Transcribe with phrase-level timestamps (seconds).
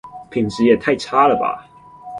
[0.31, 1.69] 品質也太差了吧